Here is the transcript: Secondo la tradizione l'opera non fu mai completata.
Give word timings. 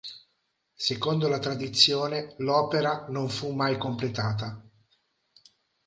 Secondo 0.79 1.27
la 1.27 1.37
tradizione 1.37 2.33
l'opera 2.39 3.05
non 3.09 3.29
fu 3.29 3.51
mai 3.51 3.77
completata. 3.77 4.59